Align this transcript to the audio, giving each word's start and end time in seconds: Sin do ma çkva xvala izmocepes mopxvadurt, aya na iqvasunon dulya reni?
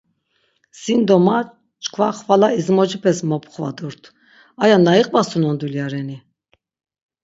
Sin 0.79 0.99
do 1.07 1.17
ma 1.25 1.37
çkva 1.83 2.09
xvala 2.17 2.49
izmocepes 2.59 3.19
mopxvadurt, 3.29 4.03
aya 4.63 4.77
na 4.85 4.91
iqvasunon 5.01 5.55
dulya 5.61 5.85
reni? 5.91 6.17